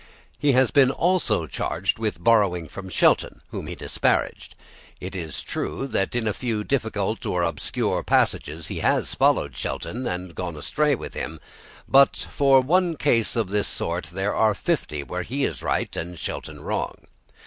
He 0.39 0.53
has 0.53 0.71
been 0.71 0.89
also 0.89 1.45
charged 1.45 1.99
with 1.99 2.23
borrowing 2.23 2.67
from 2.67 2.89
Shelton, 2.89 3.41
whom 3.51 3.67
he 3.67 3.75
disparaged. 3.75 4.55
It 4.99 5.15
is 5.15 5.43
true 5.43 5.85
that 5.85 6.15
in 6.15 6.27
a 6.27 6.33
few 6.33 6.63
difficult 6.63 7.23
or 7.23 7.43
obscure 7.43 8.01
passages 8.01 8.65
he 8.65 8.79
has 8.79 9.13
followed 9.13 9.55
Shelton, 9.55 10.07
and 10.07 10.33
gone 10.33 10.55
astray 10.57 10.95
with 10.95 11.13
him; 11.13 11.39
but 11.87 12.15
for 12.31 12.61
one 12.61 12.97
case 12.97 13.35
of 13.35 13.49
this 13.49 13.67
sort, 13.67 14.05
there 14.07 14.33
are 14.33 14.55
fifty 14.55 15.03
where 15.03 15.21
he 15.21 15.43
is 15.43 15.61
right 15.61 15.95
and 15.95 16.17
Shelton 16.17 16.61
wrong. 16.61 16.95